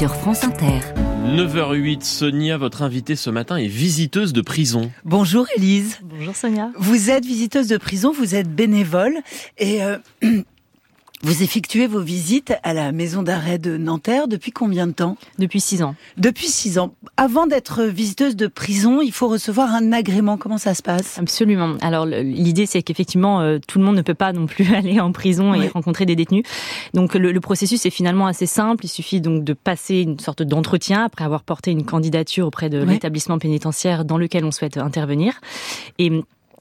[0.00, 0.80] sur France Inter.
[1.26, 4.90] 9h08, Sonia, votre invitée ce matin est visiteuse de prison.
[5.04, 5.98] Bonjour Elise.
[6.02, 6.70] Bonjour Sonia.
[6.78, 9.18] Vous êtes visiteuse de prison, vous êtes bénévole
[9.58, 9.98] et euh,
[11.22, 15.18] Vous effectuez vos visites à la maison d'arrêt de Nanterre depuis combien de temps?
[15.38, 15.94] Depuis six ans.
[16.16, 16.94] Depuis six ans.
[17.18, 20.38] Avant d'être visiteuse de prison, il faut recevoir un agrément.
[20.38, 21.18] Comment ça se passe?
[21.18, 21.76] Absolument.
[21.82, 25.12] Alors l'idée, c'est qu'effectivement, euh, tout le monde ne peut pas non plus aller en
[25.12, 26.44] prison et rencontrer des détenus.
[26.94, 28.86] Donc le, le, processus est finalement assez simple.
[28.86, 32.82] Il suffit donc de passer une sorte d'entretien après avoir porté une candidature auprès de
[32.82, 35.38] l'établissement pénitentiaire dans lequel on souhaite intervenir.
[35.98, 36.10] Et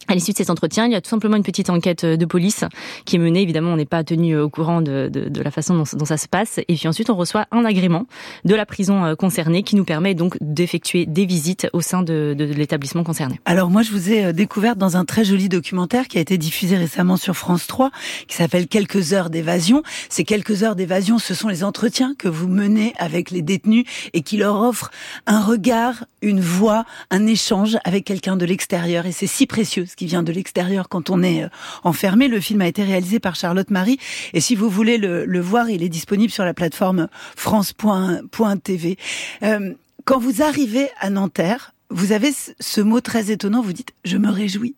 [0.08, 2.26] à l'issue de cet entretien, il y a tout simplement une petite enquête euh, de
[2.26, 2.64] police
[3.06, 3.42] qui est menée.
[3.42, 6.18] Évidemment, on n'est pas tenu euh, au courant de, de, de la façon dont, ça
[6.18, 6.60] se passe.
[6.68, 8.06] Et puis ensuite, on reçoit un agrément
[8.46, 12.34] de la prison euh, concernée qui nous permet donc d'effectuer des visites au sein de,
[12.36, 13.40] de l'établissement concerné.
[13.46, 16.78] Alors moi, je vous ai découvert dans un très joli documentaire qui a été diffusé
[16.78, 17.92] récemment sur France 3,
[18.28, 19.84] qui s'appelle Quelques heures d'évasion.
[20.10, 24.22] Ces quelques heures d'évasion, ce sont les entretiens que vous menez avec les détenus et
[24.22, 24.92] qui leur offrent
[25.28, 29.06] un regard, une voix, un échange avec quelqu'un de l'extérieur.
[29.06, 31.50] Et c'est si précieux qui vient de l'extérieur quand on est euh,
[31.84, 32.28] enfermé.
[32.28, 34.00] Le film a été réalisé par Charlotte Marie.
[34.34, 38.98] Et si vous voulez le, le voir, il est disponible sur la plateforme France.tv.
[39.44, 39.74] Euh,
[40.06, 44.30] quand vous arrivez à Nanterre, vous avez ce mot très étonnant, vous dites⁇ je me
[44.30, 44.70] réjouis⁇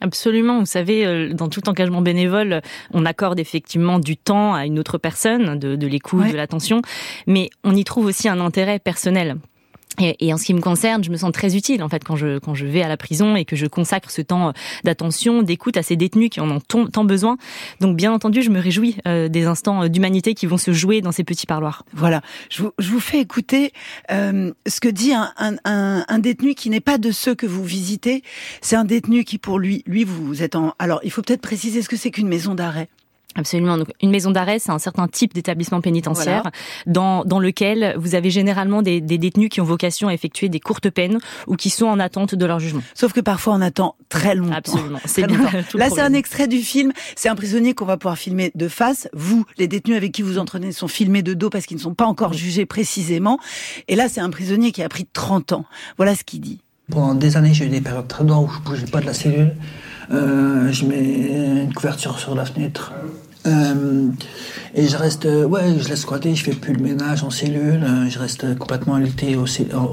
[0.00, 0.60] Absolument.
[0.60, 2.60] Vous savez, euh, dans tout engagement bénévole,
[2.92, 6.32] on accorde effectivement du temps à une autre personne, de, de l'écoute, ouais.
[6.32, 6.82] de l'attention,
[7.26, 9.36] mais on y trouve aussi un intérêt personnel.
[10.00, 12.38] Et, en ce qui me concerne, je me sens très utile en fait quand je
[12.38, 15.82] quand je vais à la prison et que je consacre ce temps d'attention, d'écoute à
[15.82, 17.36] ces détenus qui en ont tant besoin.
[17.80, 21.12] Donc bien entendu, je me réjouis euh, des instants d'humanité qui vont se jouer dans
[21.12, 21.84] ces petits parloirs.
[21.92, 23.72] Voilà, je vous, je vous fais écouter
[24.10, 27.64] euh, ce que dit un, un, un détenu qui n'est pas de ceux que vous
[27.64, 28.22] visitez.
[28.60, 30.74] C'est un détenu qui pour lui, lui vous êtes en.
[30.78, 32.88] Alors il faut peut-être préciser ce que c'est qu'une maison d'arrêt.
[33.36, 33.76] Absolument.
[33.78, 36.56] Donc, une maison d'arrêt, c'est un certain type d'établissement pénitentiaire voilà.
[36.86, 40.60] dans, dans lequel vous avez généralement des, des, détenus qui ont vocation à effectuer des
[40.60, 42.82] courtes peines ou qui sont en attente de leur jugement.
[42.94, 44.54] Sauf que parfois on attend très longtemps.
[44.54, 44.98] Absolument.
[45.04, 45.40] C'est bien.
[45.74, 46.92] Là, c'est un extrait du film.
[47.16, 49.08] C'est un prisonnier qu'on va pouvoir filmer de face.
[49.12, 51.94] Vous, les détenus avec qui vous entraînez, sont filmés de dos parce qu'ils ne sont
[51.94, 53.38] pas encore jugés précisément.
[53.88, 55.64] Et là, c'est un prisonnier qui a pris 30 ans.
[55.96, 56.60] Voilà ce qu'il dit.
[56.90, 59.14] Pendant des années, j'ai eu des périodes très dures où je bougeais pas de la
[59.14, 59.54] cellule.
[60.10, 62.92] Euh, je mets une couverture sur la fenêtre.
[63.46, 64.08] Euh,
[64.74, 68.08] et je reste, ouais, je laisse squatter, je fais plus le ménage en cellule, euh,
[68.08, 69.44] je reste complètement alité au,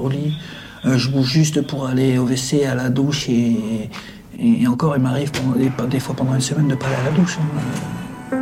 [0.08, 0.38] lit.
[0.84, 3.90] Euh, je bouge juste pour aller au WC, à la douche et,
[4.38, 7.16] et encore, il m'arrive des, des, fois pendant une semaine de pas aller à la
[7.16, 7.38] douche.
[7.38, 8.38] Hein.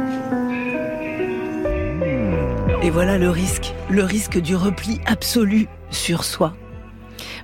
[2.82, 6.54] Et voilà le risque, le risque du repli absolu sur soi.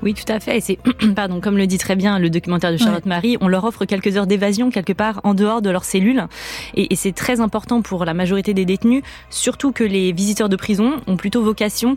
[0.02, 0.58] Oui, tout à fait.
[0.58, 0.78] Et c'est,
[1.14, 3.08] pardon, comme le dit très bien le documentaire de Charlotte ouais.
[3.08, 6.26] Marie, on leur offre quelques heures d'évasion quelque part en dehors de leur cellule.
[6.74, 10.56] Et, et c'est très important pour la majorité des détenus, surtout que les visiteurs de
[10.56, 11.96] prison ont plutôt vocation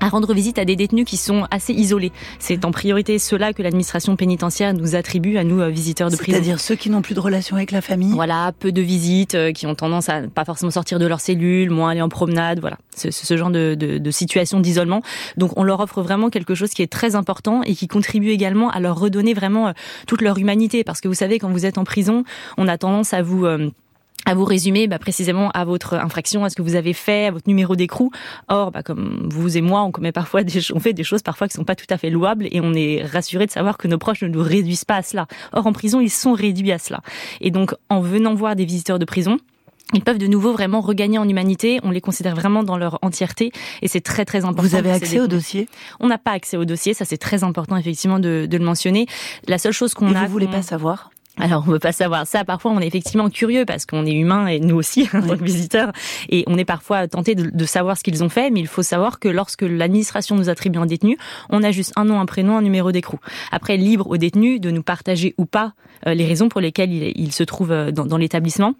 [0.00, 2.12] à rendre visite à des détenus qui sont assez isolés.
[2.38, 6.32] C'est en priorité cela que l'administration pénitentiaire nous attribue à nous visiteurs de prison.
[6.32, 8.12] C'est-à-dire ceux qui n'ont plus de relation avec la famille.
[8.12, 11.70] Voilà, peu de visites, euh, qui ont tendance à pas forcément sortir de leur cellule,
[11.70, 15.02] moins aller en promenade, voilà, ce, ce genre de, de, de situation d'isolement.
[15.36, 18.70] Donc on leur offre vraiment quelque chose qui est très important et qui contribue également
[18.70, 19.72] à leur redonner vraiment euh,
[20.06, 22.24] toute leur humanité, parce que vous savez quand vous êtes en prison,
[22.56, 23.70] on a tendance à vous euh,
[24.28, 27.30] à vous résumer bah, précisément à votre infraction, à ce que vous avez fait, à
[27.30, 28.10] votre numéro d'écrou.
[28.48, 31.48] Or, bah, comme vous et moi, on commet parfois des, on fait des choses parfois
[31.48, 33.96] qui sont pas tout à fait louables et on est rassuré de savoir que nos
[33.96, 35.26] proches ne nous réduisent pas à cela.
[35.54, 37.00] Or, en prison, ils sont réduits à cela.
[37.40, 39.38] Et donc, en venant voir des visiteurs de prison,
[39.94, 41.80] ils peuvent de nouveau vraiment regagner en humanité.
[41.82, 43.50] On les considère vraiment dans leur entièreté
[43.80, 44.68] et c'est très très important.
[44.68, 45.70] Vous avez accès au dossier?
[46.00, 49.06] On n'a pas accès au dossier, ça c'est très important effectivement de, de, le mentionner.
[49.46, 50.26] La seule chose qu'on a.
[50.26, 51.10] Vous voulez pas savoir?
[51.38, 52.44] Alors, on veut pas savoir ça.
[52.44, 55.44] Parfois, on est effectivement curieux parce qu'on est humain et nous aussi, en tant que
[55.44, 55.92] visiteurs.
[56.28, 58.50] Et on est parfois tenté de, de savoir ce qu'ils ont fait.
[58.50, 61.16] Mais il faut savoir que lorsque l'administration nous attribue un détenu,
[61.50, 63.18] on a juste un nom, un prénom, un numéro d'écrou.
[63.52, 65.72] Après, libre au détenu de nous partager ou pas
[66.06, 68.74] les raisons pour lesquelles il, il se trouve dans, dans l'établissement.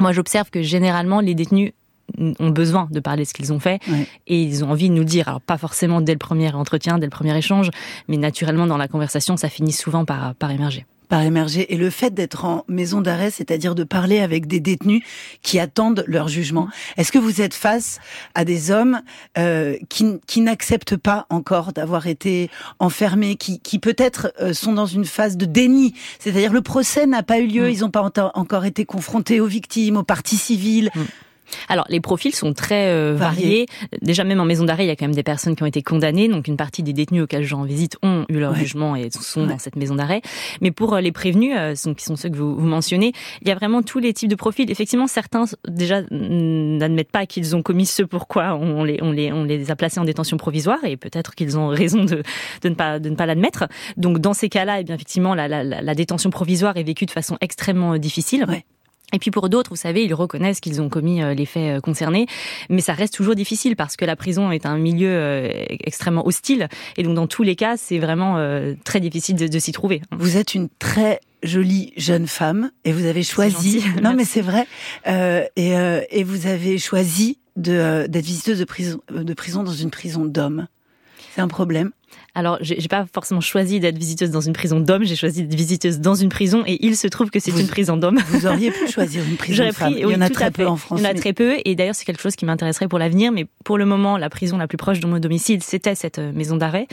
[0.00, 1.72] Moi, j'observe que généralement, les détenus
[2.18, 4.06] ont besoin de parler de ce qu'ils ont fait ouais.
[4.26, 7.06] et ils ont envie de nous dire, alors pas forcément dès le premier entretien, dès
[7.06, 7.70] le premier échange,
[8.08, 10.86] mais naturellement dans la conversation, ça finit souvent par, par émerger.
[11.08, 11.72] Par émerger.
[11.72, 15.02] Et le fait d'être en maison d'arrêt, c'est-à-dire de parler avec des détenus
[15.42, 16.68] qui attendent leur jugement.
[16.96, 17.98] Est-ce que vous êtes face
[18.34, 19.00] à des hommes
[19.38, 24.86] euh, qui, qui n'acceptent pas encore d'avoir été enfermés, qui, qui peut-être euh, sont dans
[24.86, 28.64] une phase de déni, c'est-à-dire le procès n'a pas eu lieu, ils n'ont pas encore
[28.64, 30.90] été confrontés aux victimes, aux parties civiles.
[31.68, 33.66] Alors, les profils sont très euh, variés.
[34.02, 35.82] Déjà, même en maison d'arrêt, il y a quand même des personnes qui ont été
[35.82, 36.28] condamnées.
[36.28, 39.46] Donc, une partie des détenus auxquels je rends visite ont eu leur jugement et sont
[39.46, 40.22] dans cette maison d'arrêt.
[40.60, 43.12] Mais pour euh, les prévenus, euh, qui sont ceux que vous, vous, mentionnez,
[43.42, 44.70] il y a vraiment tous les types de profils.
[44.70, 49.44] Effectivement, certains, déjà, n'admettent pas qu'ils ont commis ce pourquoi on les, on, les, on
[49.44, 52.22] les a placés en détention provisoire et peut-être qu'ils ont raison de,
[52.62, 53.64] de ne pas, de ne pas l'admettre.
[53.96, 57.10] Donc, dans ces cas-là, eh bien, effectivement, la, la, la, détention provisoire est vécue de
[57.10, 58.44] façon extrêmement difficile.
[58.48, 58.64] Ouais.
[59.12, 61.80] Et puis pour d'autres, vous savez, ils reconnaissent qu'ils ont commis euh, les faits euh,
[61.80, 62.26] concernés,
[62.68, 66.68] mais ça reste toujours difficile parce que la prison est un milieu euh, extrêmement hostile.
[66.96, 68.24] Et donc dans tous les cas, c'est vraiment
[68.84, 70.02] très difficile de, de s'y trouver.
[70.10, 73.82] Vous êtes une très jolie jeune femme et vous avez choisi.
[74.02, 74.66] Non, mais c'est vrai.
[75.06, 79.72] Euh, et, euh, et vous avez choisi de d'être visiteuse de prison, de prison dans
[79.72, 80.66] une prison d'hommes.
[81.34, 81.90] C'est un problème
[82.36, 86.00] alors, j'ai pas forcément choisi d'être visiteuse dans une prison d'hommes, j'ai choisi d'être visiteuse
[86.00, 88.18] dans une prison et il se trouve que c'est une prison d'hommes.
[88.28, 89.94] Vous auriez pu choisir une prison de femmes.
[89.96, 91.00] il y en a très peu en France.
[91.00, 93.30] Il y en a très peu et d'ailleurs c'est quelque chose qui m'intéresserait pour l'avenir,
[93.30, 96.32] mais pour le moment, la prison la plus proche de mon domicile, c'était cette euh,
[96.32, 96.88] maison d'arrêt.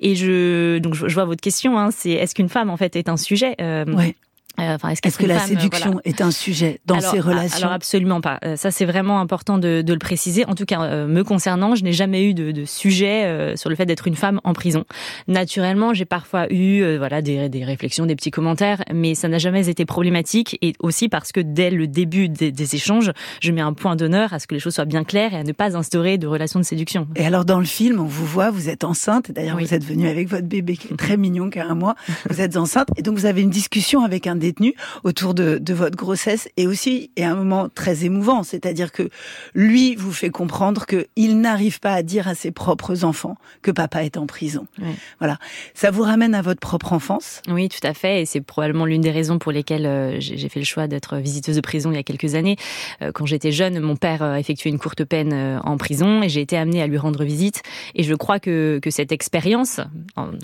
[0.00, 3.08] Et je, donc je vois votre question, hein, c'est est-ce qu'une femme en fait est
[3.08, 4.14] un sujet euh, ouais.
[4.60, 8.38] Euh, enfin, est-ce, que la séduction est un sujet dans ces relations Alors absolument pas.
[8.44, 10.46] Euh, ça c'est vraiment important de, de, le préciser.
[10.46, 13.76] En tout cas, euh, me concernant, je n'ai jamais eu de, de sujet sur le
[13.76, 14.84] fait d'être une femme en prison.
[15.26, 19.68] Naturellement, j'ai parfois eu voilà des, des, réflexions, des petits commentaires, mais ça n'a jamais
[19.68, 20.58] été problématique.
[20.62, 24.32] Et aussi parce que dès le début des, des, échanges, je mets un point d'honneur
[24.32, 26.60] à ce que les choses soient bien claires et à ne pas instaurer de relations
[26.60, 27.08] de séduction.
[27.16, 29.30] Et alors dans le film, on vous voit, vous êtes enceinte.
[29.32, 31.96] D'ailleurs, vous êtes venue avec votre bébé qui est très mignon, qui a un mois.
[32.30, 35.74] Vous êtes enceinte et donc vous avez une discussion avec un détenu autour de, de
[35.74, 39.08] votre grossesse et aussi et un moment très émouvant, c'est-à-dire que
[39.54, 43.70] lui vous fait comprendre que il n'arrive pas à dire à ses propres enfants que
[43.70, 44.66] papa est en prison.
[44.80, 44.94] Oui.
[45.18, 45.38] Voilà,
[45.74, 47.42] ça vous ramène à votre propre enfance?
[47.48, 50.60] Oui, tout à fait, et c'est probablement l'une des raisons pour lesquelles euh, j'ai fait
[50.60, 52.56] le choix d'être visiteuse de prison il y a quelques années.
[53.02, 56.28] Euh, quand j'étais jeune, mon père a effectué une courte peine euh, en prison et
[56.28, 57.62] j'ai été amenée à lui rendre visite.
[57.94, 59.80] Et je crois que, que cette expérience,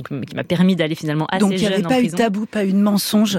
[0.06, 1.82] qui m'a permis d'aller finalement assez donc, jeune en prison.
[1.82, 3.38] Donc il n'y avait pas eu tabou, pas eu de mensonge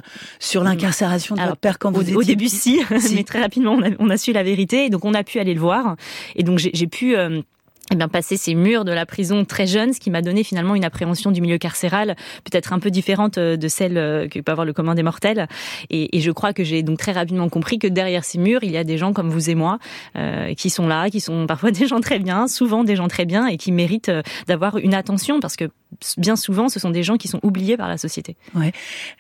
[0.52, 2.82] sur l'incarcération de votre père quand vous au, étiez Au début, si,
[3.16, 4.86] mais très rapidement, on a, on a, su la vérité.
[4.86, 5.96] Et donc, on a pu aller le voir.
[6.36, 7.16] Et donc, j'ai pu...
[7.16, 7.42] Euh,
[7.92, 10.76] eh bien, passer ces murs de la prison très jeune, ce qui m'a donné finalement
[10.76, 14.52] une appréhension du milieu carcéral peut-être un peu différente euh, de celle euh, que peut
[14.52, 15.48] avoir le commun des mortels.
[15.90, 18.78] Et, je crois que j'ai donc très rapidement compris que derrière ces murs, il y
[18.78, 19.80] a des gens comme vous et moi
[20.16, 23.26] euh, qui sont là, qui sont parfois des gens très bien, souvent des gens très
[23.26, 25.70] bien et qui méritent euh, d'avoir une attention parce que
[26.18, 28.38] bien souvent, ce sont des gens qui sont oubliés par la société.
[28.56, 28.72] Ouais.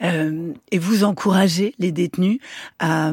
[0.01, 2.39] Euh, et vous encouragez les détenus
[2.79, 3.11] à,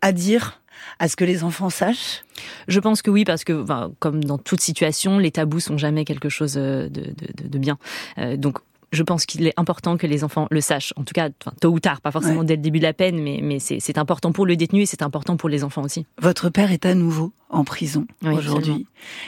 [0.00, 0.60] à dire
[0.98, 2.24] à ce que les enfants sachent?
[2.68, 3.64] Je pense que oui, parce que
[3.98, 7.78] comme dans toute situation, les tabous sont jamais quelque chose de, de, de bien.
[8.18, 8.58] Euh, donc
[8.92, 10.92] je pense qu'il est important que les enfants le sachent.
[10.96, 12.46] En tout cas, enfin, tôt ou tard, pas forcément ouais.
[12.46, 15.02] dès le début de la peine, mais, mais c'est important pour le détenu et c'est
[15.02, 16.06] important pour les enfants aussi.
[16.20, 18.86] Votre père est à nouveau en prison oui, aujourd'hui.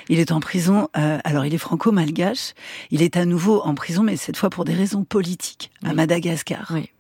[0.09, 2.55] Il est en prison, euh, alors il est franco-malgache,
[2.91, 5.91] il est à nouveau en prison, mais cette fois pour des raisons politiques, oui.
[5.91, 6.71] à Madagascar.
[6.75, 6.91] Oui.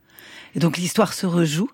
[0.54, 1.70] Et donc l'histoire se rejoue,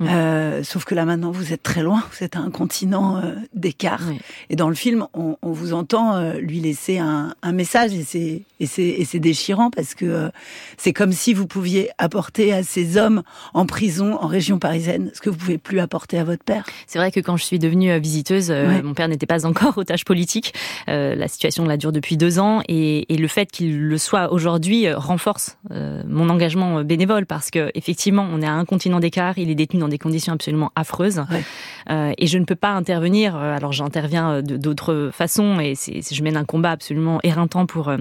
[0.00, 0.06] mmh.
[0.08, 3.34] euh, sauf que là maintenant vous êtes très loin, vous êtes à un continent euh,
[3.54, 4.02] d'écart.
[4.50, 8.04] Et dans le film, on, on vous entend euh, lui laisser un, un message et
[8.04, 10.28] c'est et c'est et c'est déchirant parce que euh,
[10.76, 13.22] c'est comme si vous pouviez apporter à ces hommes
[13.54, 16.64] en prison en région parisienne ce que vous pouvez plus apporter à votre père.
[16.86, 18.82] C'est vrai que quand je suis devenue euh, visiteuse, ouais.
[18.82, 20.54] mon père n'était pas encore otage politique.
[20.86, 24.92] la situation là dure depuis deux ans et, et le fait qu'il le soit aujourd'hui
[24.92, 29.54] renforce mon engagement bénévole parce que effectivement on est à un continent d'écart, il est
[29.54, 31.22] détenu dans des conditions absolument affreuses.
[31.30, 31.44] Ouais.
[31.90, 36.44] Euh, et je ne peux pas intervenir, alors j'interviens d'autres façons, et je mène un
[36.44, 37.98] combat absolument éreintant pour euh,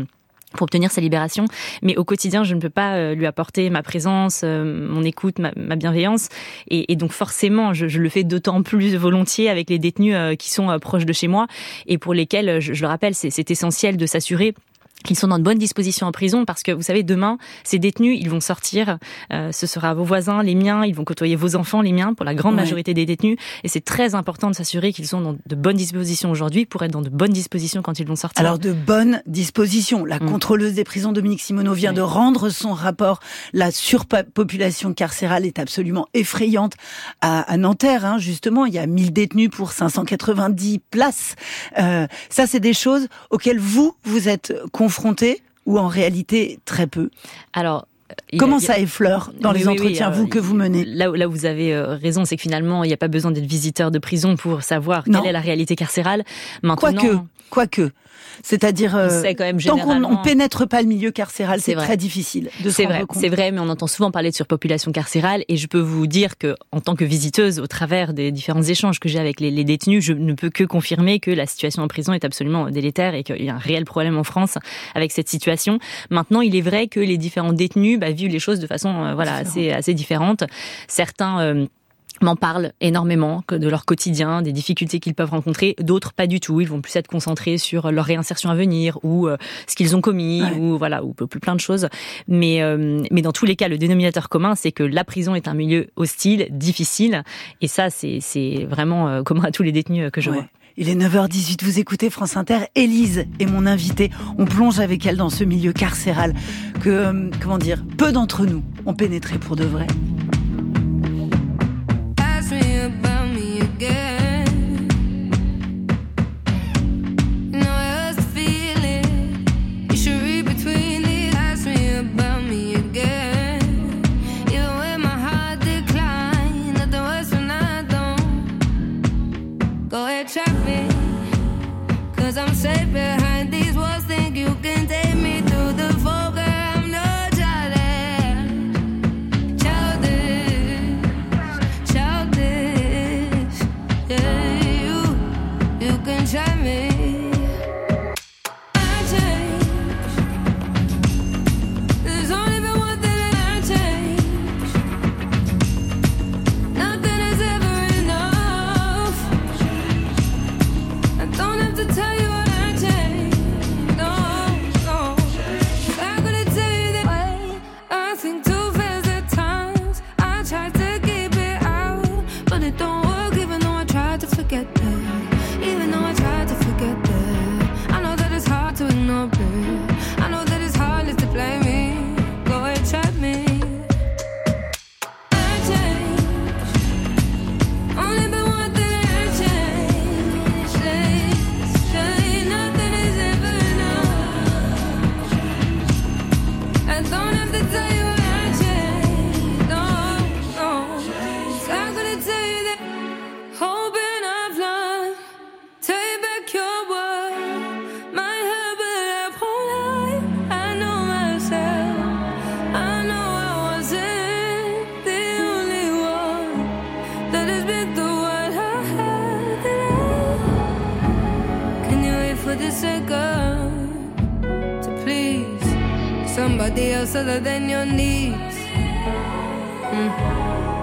[0.54, 1.46] pour obtenir sa libération.
[1.82, 5.40] Mais au quotidien, je ne peux pas euh, lui apporter ma présence, euh, mon écoute,
[5.40, 6.30] ma, ma bienveillance.
[6.70, 10.36] Et, et, donc forcément, je, je le fais d'autant plus volontiers avec les détenus euh,
[10.36, 11.48] qui sont proches de chez moi
[11.88, 14.54] et pour lesquels, je, je le rappelle, c'est essentiel de s'assurer
[15.04, 18.18] qu'ils sont dans de bonnes dispositions en prison parce que vous savez demain ces détenus
[18.20, 18.98] ils vont sortir
[19.34, 22.26] euh, ce sera vos voisins les miens ils vont côtoyer vos enfants les miens pour
[22.26, 22.62] la grande ouais.
[22.62, 23.38] majorité des détenus.
[23.64, 26.92] Et c'est très important de s'assurer qu'ils sont dans de bonnes dispositions aujourd'hui pour être
[26.92, 28.40] dans de bonnes dispositions quand ils vont sortir.
[28.40, 30.06] Alors de bonnes dispositions.
[30.06, 30.30] La mmh.
[30.30, 31.98] contrôleuse des prisons Dominique Simoneau vient oui.
[31.98, 33.20] de rendre son rapport.
[33.54, 36.74] La surpopulation carcérale est absolument effrayante
[37.22, 38.66] à, à Nanterre hein, justement.
[38.66, 41.36] Il y a 1000 détenus pour 590 places.
[41.78, 46.86] Euh, ça c'est des choses auxquelles vous vous êtes confrontés confrontés ou en réalité très
[46.86, 47.10] peu
[47.54, 47.88] Alors,
[48.38, 51.74] Comment ça effleure dans les entretiens, vous, que vous menez là, là où vous avez
[51.82, 55.06] raison, c'est que finalement, il n'y a pas besoin d'être visiteur de prison pour savoir
[55.06, 56.26] quelle est la réalité carcérale.
[56.62, 57.18] Maintenant, quoique,
[57.50, 57.92] quoique.
[58.44, 59.22] C'est-à-dire, euh,
[59.66, 63.30] tant qu'on ne pénètre pas le milieu carcéral, c'est très difficile de C'est vrai, c'est
[63.30, 66.56] vrai, mais on entend souvent parler de surpopulation carcérale, et je peux vous dire que,
[66.72, 70.04] en tant que visiteuse, au travers des différents échanges que j'ai avec les, les, détenus,
[70.04, 73.44] je ne peux que confirmer que la situation en prison est absolument délétère et qu'il
[73.44, 74.58] y a un réel problème en France
[74.96, 75.80] avec cette situation.
[76.10, 79.14] Maintenant, il est vrai que les différents détenus bah, vivent les choses de façon, euh,
[79.14, 80.44] voilà, assez assez différente.
[80.88, 81.66] Certains euh,
[82.22, 85.76] m'en parlent énormément de leur quotidien, des difficultés qu'ils peuvent rencontrer.
[85.80, 86.62] D'autres pas du tout.
[86.62, 89.38] Ils vont plus être concentrés sur leur réinsertion à venir ou euh,
[89.68, 91.88] ce qu'ils ont commis ou voilà ou plein de choses.
[92.28, 95.48] Mais euh, mais dans tous les cas, le dénominateur commun, c'est que la prison est
[95.48, 97.24] un milieu hostile, difficile.
[97.62, 100.46] Et ça, c'est c'est vraiment euh, commun à tous les détenus que je vois.
[100.78, 102.60] Il est 9h18, vous écoutez France Inter.
[102.76, 104.10] Élise est mon invitée.
[104.38, 106.34] On plonge avec elle dans ce milieu carcéral
[106.82, 109.88] que, comment dire, peu d'entre nous ont pénétré pour de vrai.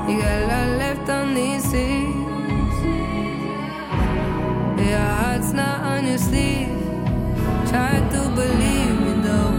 [0.09, 2.15] You got a lot left on these seas.
[4.89, 6.69] Your heart's not on your sleeve.
[7.69, 9.53] Try to believe me though.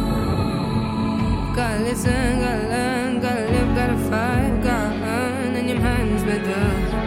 [1.55, 4.89] Gotta listen, gotta learn, gotta live, gotta fight, gotta
[5.59, 6.99] and your mind's up.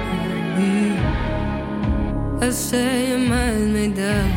[2.43, 4.31] I say your mind's made up.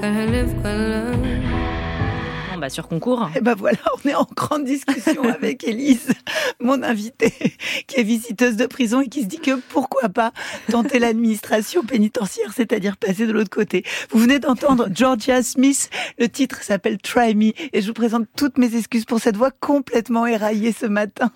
[0.00, 1.05] Gotta live, gotta learn.
[2.66, 3.30] Bah, sur concours.
[3.36, 6.08] Et ben voilà, on est en grande discussion avec Élise,
[6.58, 7.32] mon invitée,
[7.86, 10.32] qui est visiteuse de prison et qui se dit que pourquoi pas
[10.68, 13.84] tenter l'administration pénitentiaire, c'est-à-dire passer de l'autre côté.
[14.10, 18.58] Vous venez d'entendre Georgia Smith, le titre s'appelle Try Me, et je vous présente toutes
[18.58, 21.30] mes excuses pour cette voix complètement éraillée ce matin.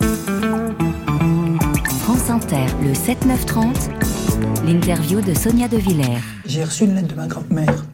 [2.02, 6.18] France Inter, le 7-9-30, l'interview de Sonia De Villers.
[6.44, 7.84] J'ai reçu une lettre de ma grand-mère.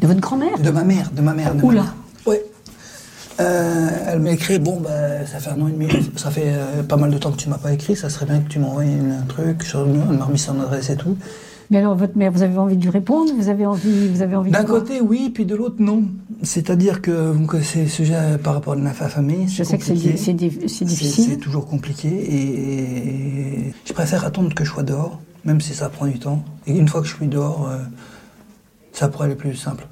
[0.00, 0.58] De votre grand-mère?
[0.58, 1.54] De ma mère, de ma mère.
[1.54, 1.84] De Oula.
[2.24, 2.36] Oui.
[3.40, 6.82] Euh, elle m'a écrit, bon, bah, ça fait un an et demi, ça fait euh,
[6.82, 8.82] pas mal de temps que tu m'as pas écrit, ça serait bien que tu m'envoies
[8.82, 11.16] un truc, elle m'a remis son adresse et tout.
[11.70, 14.36] Mais alors, votre mère, vous avez envie de lui répondre Vous avez envie, vous avez
[14.36, 16.04] envie D'un côté, oui, puis de l'autre, non.
[16.42, 19.48] C'est-à-dire que c'est sujet par rapport à la famille.
[19.48, 20.88] Je sais que c'est difficile.
[21.30, 26.06] C'est toujours compliqué et, je préfère attendre que je sois dehors, même si ça prend
[26.06, 26.42] du temps.
[26.66, 27.78] Et une fois que je suis dehors, euh,
[28.92, 29.86] ça pourrait aller plus simple.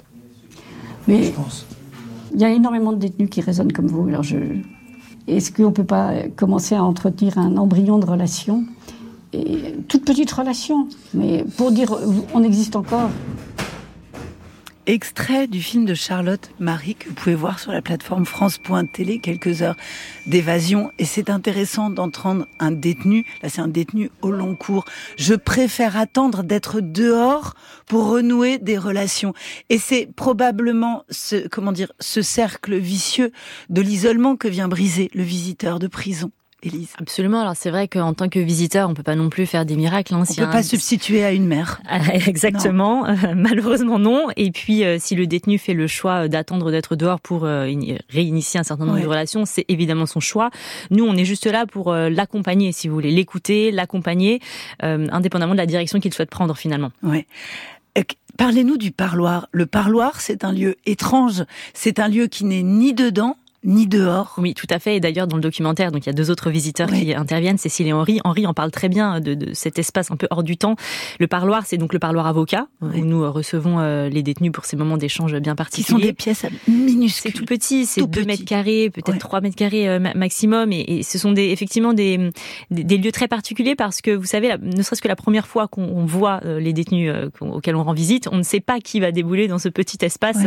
[1.06, 1.66] Mais je pense.
[2.34, 4.08] Il y a énormément de détenus qui raisonnent comme vous.
[4.08, 4.36] Alors je...
[5.28, 8.64] Est-ce qu'on ne peut pas commencer à entretenir un embryon de relation?
[9.88, 11.94] Toute petite relation, mais pour dire
[12.32, 13.10] on existe encore.
[14.86, 19.62] Extrait du film de Charlotte Marie que vous pouvez voir sur la plateforme France.télé, quelques
[19.62, 19.76] heures
[20.26, 20.90] d'évasion.
[20.98, 24.84] Et c'est intéressant d'entendre un détenu, là c'est un détenu au long cours.
[25.16, 27.54] Je préfère attendre d'être dehors
[27.86, 29.34] pour renouer des relations.
[29.68, 33.32] Et c'est probablement ce, comment dire, ce cercle vicieux
[33.70, 36.30] de l'isolement que vient briser le visiteur de prison.
[36.62, 36.94] Élise.
[36.98, 37.40] Absolument.
[37.40, 40.14] Alors c'est vrai qu'en tant que visiteur, on peut pas non plus faire des miracles.
[40.14, 41.80] Hein, on ne peut pas substituer à une mère.
[41.86, 43.06] Ah, exactement.
[43.34, 44.28] malheureusement non.
[44.36, 47.70] Et puis euh, si le détenu fait le choix d'attendre d'être dehors pour euh,
[48.08, 50.50] réinitier un certain nombre de relations, c'est évidemment son choix.
[50.90, 54.40] Nous, on est juste là pour euh, l'accompagner, si vous voulez, l'écouter, l'accompagner,
[54.80, 56.90] indépendamment de la direction qu'il souhaite prendre finalement.
[57.02, 57.26] Ouais.
[58.36, 59.48] Parlez-nous du parloir.
[59.52, 61.44] Le parloir, c'est un lieu étrange.
[61.72, 64.34] C'est un lieu qui n'est ni dedans ni dehors.
[64.38, 64.96] Oui, tout à fait.
[64.96, 67.88] Et d'ailleurs, dans le documentaire, donc il y a deux autres visiteurs qui interviennent, Cécile
[67.88, 68.20] et Henri.
[68.24, 70.76] Henri en parle très bien de, de, cet espace un peu hors du temps.
[71.18, 74.64] Le parloir, c'est donc le parloir avocat où nous euh, recevons euh, les détenus pour
[74.64, 75.84] ces moments d'échange bien particuliers.
[75.84, 77.32] Qui sont des pièces minuscules.
[77.32, 80.72] C'est tout petit, c'est 2 mètres carrés, peut-être 3 mètres carrés euh, maximum.
[80.72, 82.30] Et, et, ce sont des, effectivement des,
[82.70, 86.04] des, lieux très particuliers parce que vous savez, ne serait-ce que la première fois qu'on
[86.04, 89.58] voit les détenus auxquels on rend visite, on ne sait pas qui va débouler dans
[89.58, 90.38] ce petit espace.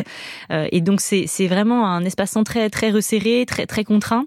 [0.50, 4.26] et donc c'est vraiment un espace très très resserré serré, très très contraint.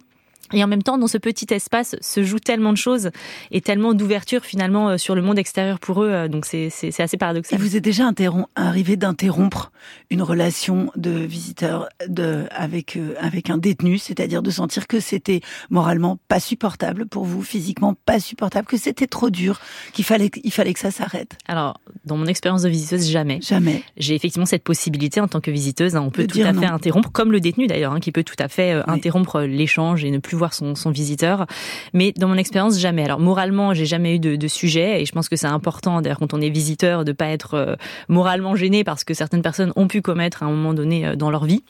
[0.52, 3.10] Et en même temps, dans ce petit espace se jouent tellement de choses
[3.50, 6.10] et tellement d'ouverture finalement euh, sur le monde extérieur pour eux.
[6.10, 7.58] Euh, donc c'est assez paradoxal.
[7.58, 8.10] Il vous est déjà
[8.54, 9.72] arrivé d'interrompre
[10.10, 15.40] une relation de visiteur de, avec, euh, avec un détenu, c'est-à-dire de sentir que c'était
[15.70, 19.60] moralement pas supportable pour vous, physiquement pas supportable, que c'était trop dur,
[19.92, 21.38] qu'il fallait, il fallait que ça s'arrête?
[21.48, 23.40] Alors, dans mon expérience de visiteuse, jamais.
[23.40, 23.82] Jamais.
[23.96, 25.96] J'ai effectivement cette possibilité en tant que visiteuse.
[25.96, 28.36] Hein, on peut tout à fait interrompre, comme le détenu d'ailleurs, hein, qui peut tout
[28.38, 31.46] à fait interrompre l'échange et ne plus son, visiteur.
[31.92, 33.04] Mais dans mon expérience, jamais.
[33.04, 36.18] Alors moralement, j'ai jamais eu de, de, sujet et je pense que c'est important, d'ailleurs,
[36.18, 37.76] quand on est visiteur, de pas être euh,
[38.08, 41.30] moralement gêné parce que certaines personnes ont pu commettre à un moment donné euh, dans
[41.30, 41.62] leur vie.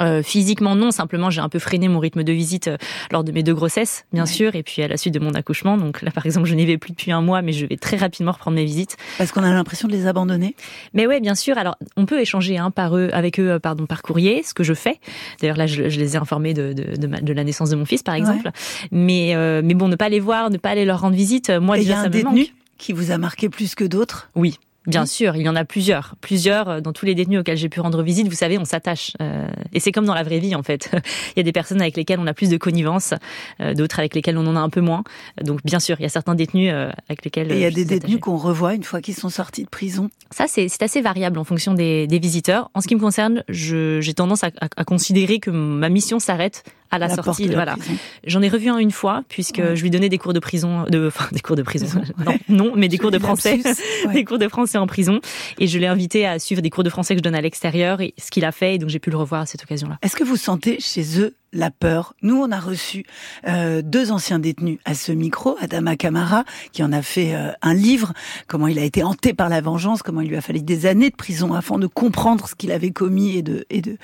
[0.00, 2.76] Euh, physiquement non, simplement j'ai un peu freiné mon rythme de visite euh,
[3.10, 5.76] lors de mes deux grossesses, bien sûr, et puis à la suite de mon accouchement.
[5.76, 7.96] Donc là, par exemple, je n'y vais plus depuis un mois, mais je vais très
[7.96, 8.96] rapidement reprendre mes visites.
[9.18, 10.54] Parce qu'on a l'impression de les abandonner.
[10.94, 11.58] Mais ouais, bien sûr.
[11.58, 14.64] Alors, on peut échanger hein, par eux, avec eux, euh, pardon, par courrier, ce que
[14.64, 14.98] je fais.
[15.40, 18.14] D'ailleurs, là, je, les ai informés de, de, de, la naissance de mon fils, par
[18.14, 18.50] exemple.
[18.90, 21.50] Mais, mais bon, ne pas les voir, ne pas aller leur rendre visite.
[21.50, 22.46] Moi, et déjà, y a un détenu
[22.78, 24.30] qui vous a marqué plus que d'autres?
[24.34, 27.58] Oui, Bien sûr, il y en a plusieurs, plusieurs euh, dans tous les détenus auxquels
[27.58, 28.26] j'ai pu rendre visite.
[28.26, 30.90] Vous savez, on s'attache, euh, et c'est comme dans la vraie vie en fait.
[31.36, 33.12] il y a des personnes avec lesquelles on a plus de connivence,
[33.60, 35.04] euh, d'autres avec lesquelles on en a un peu moins.
[35.42, 36.72] Donc bien sûr, il y a certains détenus
[37.08, 37.52] avec lesquels.
[37.52, 40.08] Et il y a des détenus qu'on revoit une fois qu'ils sont sortis de prison.
[40.30, 42.70] Ça, c'est assez variable en fonction des, des, visiteurs.
[42.74, 46.98] En ce qui me concerne, j'ai tendance à, à, considérer que ma mission s'arrête à
[46.98, 47.48] la, sortie.
[47.48, 47.76] Voilà.
[48.24, 51.08] J'en ai revu un une fois puisque je lui donnais des cours de prison, de,
[51.08, 51.86] enfin des cours de prison.
[52.24, 53.60] non, non, mais des cours de français,
[54.12, 55.20] des cours de français en prison.
[55.58, 58.00] Et je l'ai invité à suivre des cours de français que je donne à l'extérieur
[58.00, 58.76] et ce qu'il a fait.
[58.76, 59.98] Et donc j'ai pu le revoir à cette occasion-là.
[60.02, 62.14] Est-ce que vous sentez chez eux la peur.
[62.22, 63.04] Nous, on a reçu
[63.46, 67.74] euh, deux anciens détenus à ce micro, Adama Kamara, qui en a fait euh, un
[67.74, 68.12] livre,
[68.46, 71.10] comment il a été hanté par la vengeance, comment il lui a fallu des années
[71.10, 73.96] de prison afin de comprendre ce qu'il avait commis et de et de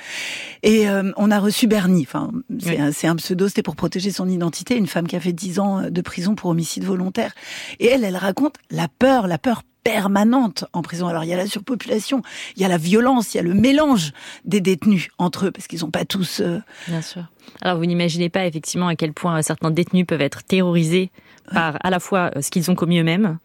[0.63, 2.07] et euh, on a reçu Bernie.
[2.07, 2.31] Enfin,
[2.61, 5.59] c'est un, un, pseudo, c'était pour protéger son identité, une femme qui a fait dix
[5.59, 7.35] ans de prison pour homicide volontaire.
[7.79, 11.07] Et elle, elle raconte la peur, la peur permanente en prison.
[11.07, 12.23] Alors il y a la surpopulation,
[12.57, 14.13] il y a la violence, il y a le mélange
[14.45, 16.41] des détenus entre eux, parce qu'ils sont pas tous...
[16.41, 17.25] Euh, Bien sûr.
[17.61, 21.11] Alors vous n'imaginez pas effectivement à quel point certains détenus peuvent être terrorisés
[21.53, 23.39] par à la fois euh, ce qu'ils ont commis eux-mêmes,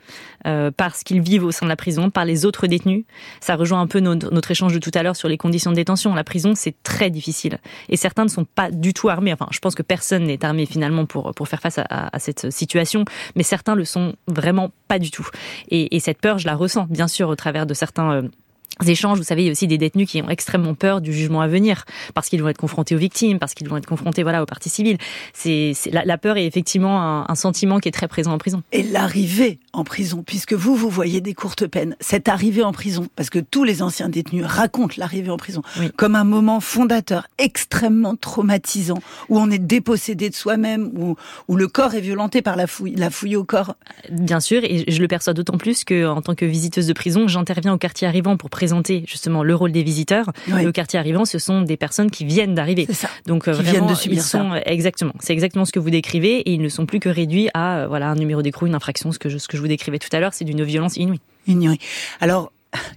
[0.48, 3.06] euh, par ce qu'ils vivent au sein de la prison, par les autres détenus.
[3.40, 5.76] Ça rejoint un peu notre, notre échange de tout à l'heure sur les conditions de
[5.76, 6.14] détention.
[6.14, 7.60] La prison, c'est très difficile.
[7.90, 9.34] Et certains ne sont pas du tout armés.
[9.34, 12.52] Enfin, je pense que personne n'est armé finalement pour, pour faire face à, à, cette
[12.52, 15.28] situation, mais certains le sont vraiment pas du tout.
[15.70, 18.12] Et, et cette peur, je la ressens, bien sûr, au travers de certains...
[18.12, 18.22] Euh,
[18.88, 21.42] échanges, vous savez, il y a aussi des détenus qui ont extrêmement peur du jugement
[21.42, 24.42] à venir parce qu'ils vont être confrontés aux victimes, parce qu'ils vont être confrontés voilà
[24.42, 24.98] aux parties civiles.
[25.34, 28.64] C'est la, la, peur est effectivement un, un, sentiment qui est très présent en prison.
[28.72, 33.08] Et l'arrivée en prison, puisque vous vous voyez des courtes peines, cette arrivée en prison,
[33.16, 35.62] parce que tous les anciens détenus racontent l'arrivée en prison
[35.98, 41.16] comme un moment fondateur extrêmement traumatisant où on est dépossédé de soi-même, où,
[41.48, 43.76] où le corps est violenté par la fouille, la fouille au corps.
[44.10, 47.28] Bien sûr, et je le perçois d'autant plus que en tant que visiteuse de prison,
[47.28, 48.69] j'interviens au quartier arrivant pour présenter
[49.06, 50.32] justement le rôle des visiteurs.
[50.48, 52.88] Le quartier arrivant, ce sont des personnes qui viennent d'arriver.
[53.26, 54.62] Donc qui viennent de subir ils sont ça.
[54.66, 55.14] exactement.
[55.20, 57.88] C'est exactement ce que vous décrivez et ils ne sont plus que réduits à euh,
[57.88, 59.12] voilà un numéro d'écrou, une infraction.
[59.12, 61.20] Ce que je, ce que je vous décrivais tout à l'heure, c'est d'une violence inouïe.
[61.48, 61.80] Inouïe.
[62.20, 62.52] Alors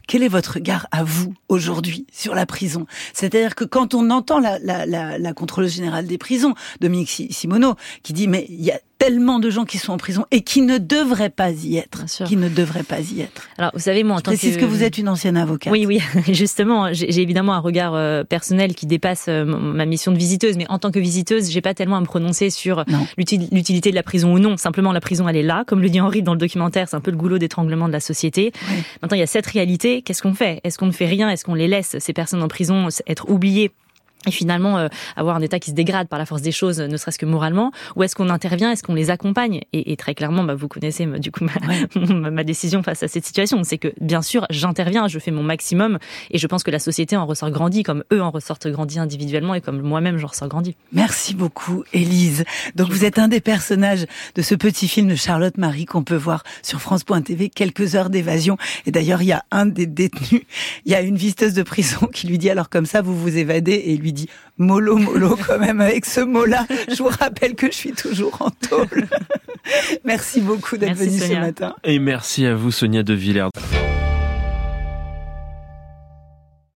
[0.07, 2.87] quel est votre regard à vous aujourd'hui sur la prison?
[3.15, 7.75] C'est-à-dire que quand on entend la, la, la, la contrôleuse générale des prisons, Dominique Simoneau,
[8.03, 10.63] qui dit mais il y a tellement de gens qui sont en prison et qui
[10.63, 13.49] ne devraient pas y être, qui ne devraient pas y être.
[13.59, 14.65] Alors, vous savez, moi, en Je tant précise que...
[14.65, 15.73] vous êtes une ancienne avocate.
[15.73, 16.01] Oui, oui,
[16.33, 20.67] justement, j'ai évidemment un regard euh, personnel qui dépasse euh, ma mission de visiteuse, mais
[20.69, 22.85] en tant que visiteuse, j'ai pas tellement à me prononcer sur
[23.17, 24.57] l'utilité de la prison ou non.
[24.57, 27.01] Simplement, la prison, elle est là, comme le dit Henri dans le documentaire, c'est un
[27.01, 28.53] peu le goulot d'étranglement de la société.
[29.03, 30.03] Maintenant, il y a cette réalité.
[30.03, 30.61] Qu'est-ce qu'on fait?
[30.63, 31.29] Est-ce qu'on ne fait rien?
[31.29, 33.73] Est-ce qu'on les laisse ces personnes en prison être oubliées?
[34.27, 36.97] Et finalement euh, avoir un état qui se dégrade par la force des choses, ne
[36.97, 39.61] serait-ce que moralement, ou est-ce qu'on intervient, est-ce qu'on les accompagne?
[39.73, 41.45] Et, et très clairement, bah, vous connaissez euh, du coup
[41.99, 45.99] ma, décision face à cette situation, c'est que bien sûr j'interviens, je fais mon maximum,
[46.31, 49.55] et je pense que la société en ressort grandie, comme eux en ressortent grandis individuellement,
[49.55, 50.77] et comme moi-même j'en ressors grandi.
[50.93, 52.45] Merci beaucoup, Élise.
[52.75, 56.17] Donc vous êtes un des personnages de ce petit film de Charlotte Marie qu'on peut
[56.17, 58.57] voir sur France.tv, quelques heures d'évasion.
[58.87, 60.43] Et d'ailleurs, il y a un des détenus,
[60.85, 63.37] il y a une visiteuse de prison qui lui dit alors comme ça, vous vous
[63.37, 66.67] évadez, et il lui dit mollo mollo quand même avec ce mot-là.
[66.89, 69.09] Je vous rappelle que je suis toujours en tôle.
[70.05, 71.75] Merci beaucoup d'être venu ce matin.
[71.85, 73.49] Et merci à vous, Sonia De Villers.